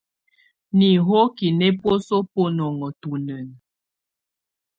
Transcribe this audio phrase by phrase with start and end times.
[0.77, 3.47] Nihokiǝ nɛ̀ buǝ́suǝ́ bunɔnɔ tunǝn.